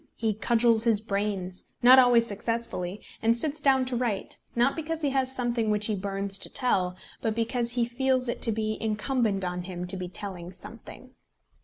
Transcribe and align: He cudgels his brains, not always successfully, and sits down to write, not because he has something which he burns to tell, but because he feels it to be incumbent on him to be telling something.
He 0.15 0.33
cudgels 0.33 0.85
his 0.85 0.99
brains, 0.99 1.65
not 1.83 1.99
always 1.99 2.25
successfully, 2.25 3.03
and 3.21 3.37
sits 3.37 3.61
down 3.61 3.85
to 3.85 3.95
write, 3.95 4.39
not 4.55 4.75
because 4.75 5.03
he 5.03 5.11
has 5.11 5.31
something 5.31 5.69
which 5.69 5.85
he 5.85 5.93
burns 5.95 6.39
to 6.39 6.49
tell, 6.49 6.95
but 7.21 7.35
because 7.35 7.73
he 7.73 7.85
feels 7.85 8.27
it 8.27 8.41
to 8.41 8.51
be 8.51 8.79
incumbent 8.81 9.45
on 9.45 9.61
him 9.61 9.85
to 9.85 9.97
be 9.97 10.07
telling 10.09 10.53
something. 10.53 11.11